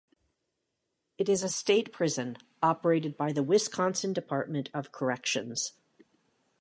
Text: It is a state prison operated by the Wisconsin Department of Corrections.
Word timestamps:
It 1.19 1.29
is 1.29 1.43
a 1.43 1.47
state 1.47 1.91
prison 1.93 2.39
operated 2.63 3.15
by 3.15 3.31
the 3.33 3.43
Wisconsin 3.43 4.13
Department 4.13 4.71
of 4.73 4.91
Corrections. 4.91 5.73